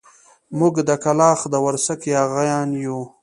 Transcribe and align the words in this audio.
موږ 0.59 0.75
د 0.89 0.91
کلاخ 1.03 1.39
د 1.53 1.55
ورسک 1.65 2.01
ياغيان 2.15 2.69
يو. 2.85 2.99